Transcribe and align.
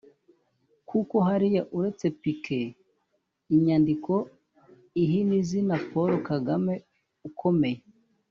Kuko 0.89 1.15
hariya 1.27 1.61
uretse 1.77 2.05
pk 2.21 2.45
(inyandiko 3.55 4.13
ihina 5.03 5.33
izina 5.41 5.75
Paul 5.89 6.11
Kagame) 6.29 6.73
ukomeye 7.29 7.79